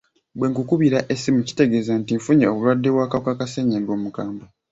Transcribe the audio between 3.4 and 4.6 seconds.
ssenyiga omukambwe.